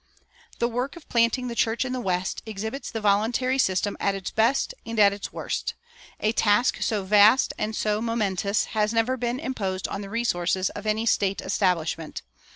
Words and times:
The 0.57 0.67
work 0.67 0.95
of 0.95 1.07
planting 1.09 1.47
the 1.47 1.53
church 1.53 1.85
in 1.85 1.93
the 1.93 2.01
West 2.01 2.41
exhibits 2.47 2.89
the 2.89 3.01
voluntary 3.01 3.59
system 3.59 3.95
at 3.99 4.15
its 4.15 4.31
best 4.31 4.73
and 4.83 4.99
at 4.99 5.13
its 5.13 5.31
worst. 5.31 5.75
A 6.19 6.31
task 6.31 6.81
so 6.81 7.03
vast 7.03 7.53
and 7.59 7.75
so 7.75 8.01
momentous 8.01 8.65
has 8.73 8.93
never 8.95 9.15
been 9.15 9.39
imposed 9.39 9.87
on 9.89 10.01
the 10.01 10.09
resources 10.09 10.71
of 10.71 10.87
any 10.87 11.05
state 11.05 11.39
establishment. 11.39 12.23